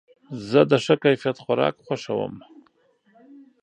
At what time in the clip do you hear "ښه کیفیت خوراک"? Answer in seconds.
0.83-1.75